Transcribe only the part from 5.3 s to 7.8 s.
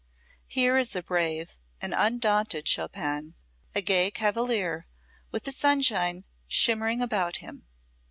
the sunshine shimmering about him.